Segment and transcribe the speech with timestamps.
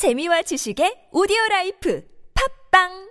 [0.00, 2.02] 재미와 지식의 오디오 라이프
[2.70, 3.10] 팟빵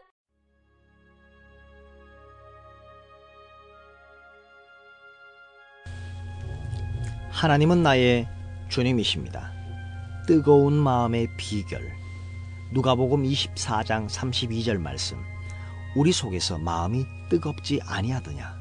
[7.30, 8.28] 하나님은 나의
[8.70, 9.54] 주님이십니다.
[10.26, 11.80] 뜨거운 마음의 비결.
[12.74, 15.20] 누가복음 24장 32절 말씀.
[15.96, 18.58] 우리 속에서 마음이 뜨겁지 아니하더냐.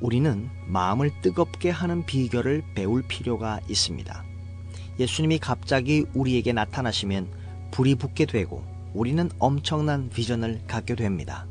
[0.00, 4.25] 우리는 마음을 뜨겁게 하는 비결을 배울 필요가 있습니다.
[4.98, 7.28] 예수님이 갑자기 우리에게 나타나시면
[7.70, 11.46] 불이 붙게 되고 우리는 엄청난 비전을 갖게 됩니다.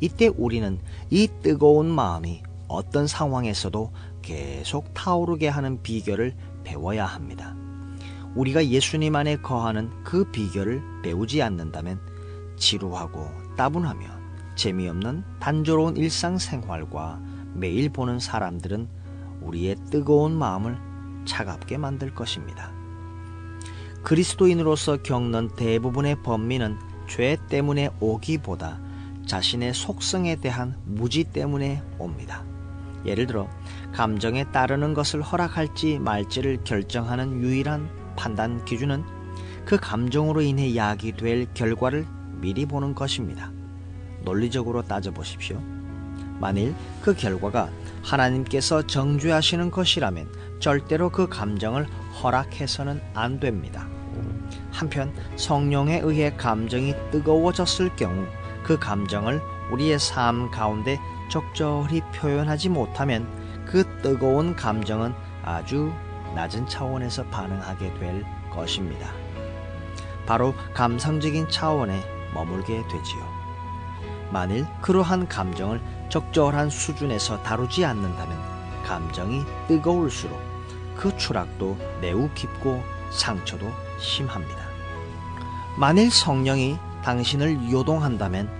[0.00, 0.78] 이때 우리는
[1.10, 3.90] 이 뜨거운 마음이 어떤 상황에서도
[4.22, 7.56] 계속 타오르게 하는 비결을 배워야 합니다.
[8.34, 11.98] 우리가 예수님 안에 거하는 그 비결을 배우지 않는다면
[12.56, 14.06] 지루하고 따분하며
[14.56, 17.20] 재미없는 단조로운 일상생활과
[17.54, 18.88] 매일 보는 사람들은
[19.42, 20.76] 우리의 뜨거운 마음을
[21.26, 22.72] 차갑게 만들 것입니다.
[24.02, 28.80] 그리스도인으로서 겪는 대부분의 범민은 죄 때문에 오기보다
[29.26, 32.44] 자신의 속성에 대한 무지 때문에 옵니다.
[33.04, 33.48] 예를 들어
[33.92, 39.04] 감정에 따르는 것을 허락할지 말지를 결정하는 유일한 판단 기준은
[39.64, 42.06] 그 감정으로 인해 야기될 결과를
[42.40, 43.50] 미리 보는 것입니다.
[44.22, 45.75] 논리적으로 따져보십시오.
[46.38, 47.70] 만일 그 결과가
[48.02, 50.28] 하나님께서 정죄하시는 것이라면
[50.60, 51.86] 절대로 그 감정을
[52.22, 53.88] 허락해서는 안 됩니다.
[54.72, 58.26] 한편 성령에 의해 감정이 뜨거워졌을 경우
[58.62, 60.98] 그 감정을 우리의 삶 가운데
[61.30, 63.26] 적절히 표현하지 못하면
[63.64, 65.12] 그 뜨거운 감정은
[65.42, 65.92] 아주
[66.34, 69.10] 낮은 차원에서 반응하게 될 것입니다.
[70.26, 72.00] 바로 감상적인 차원에
[72.34, 73.36] 머물게 되지요.
[74.30, 78.38] 만일 그러한 감정을 적절한 수준에서 다루지 않는다면
[78.84, 80.40] 감정이 뜨거울수록
[80.96, 84.66] 그 추락도 매우 깊고 상처도 심합니다.
[85.78, 88.50] 만일 성령이 당신을 요동한다면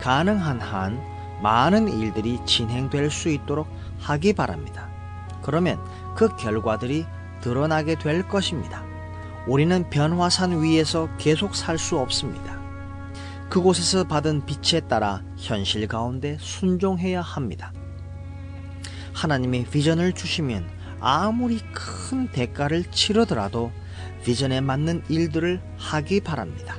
[0.00, 1.00] 가능한 한
[1.42, 3.68] 많은 일들이 진행될 수 있도록
[4.00, 4.88] 하기 바랍니다.
[5.42, 5.78] 그러면
[6.14, 7.06] 그 결과들이
[7.40, 8.84] 드러나게 될 것입니다.
[9.46, 12.55] 우리는 변화산 위에서 계속 살 수 없습니다.
[13.56, 17.72] 그곳에서 받은 빛에 따라 현실 가운데 순종해야 합니다.
[19.14, 20.68] 하나님의 비전을 주시면
[21.00, 23.72] 아무리 큰 대가를 치르더라도
[24.26, 26.76] 비전에 맞는 일들을 하기 바랍니다.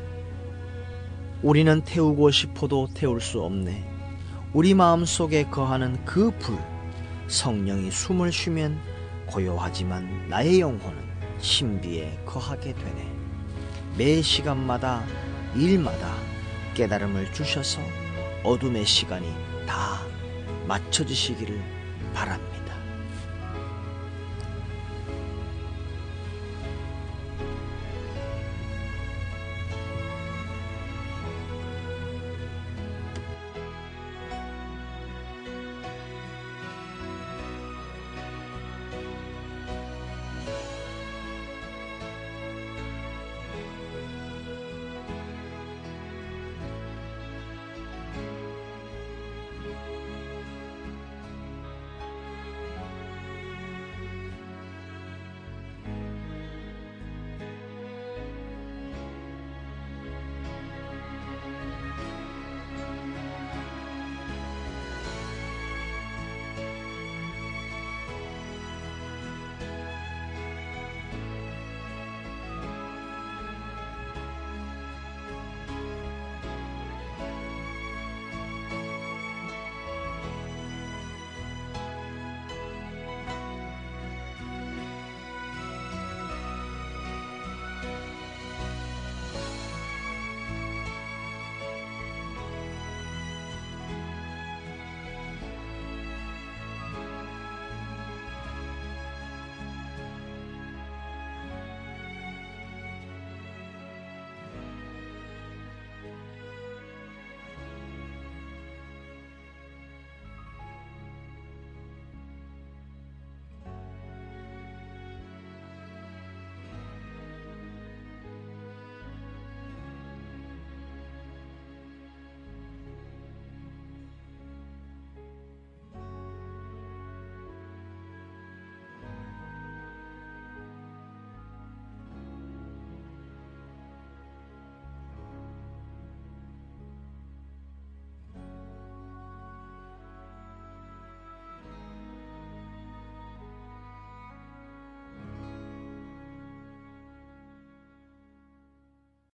[1.42, 3.84] 우리는 태우고 싶어도 태울 수 없네.
[4.54, 6.60] 우리 마음 속에 거하는 그 불,
[7.26, 8.80] 성령이 숨을 쉬면
[9.26, 10.96] 고요하지만 나의 영혼은
[11.40, 13.12] 신비에 거하게 되네.
[13.98, 15.04] 매 시간마다,
[15.56, 16.27] 일마다
[16.78, 17.82] 깨달음을 주셔서
[18.44, 19.28] 어둠의 시간이
[19.66, 20.06] 다
[20.68, 21.60] 맞춰지시기를
[22.14, 22.67] 바랍니다.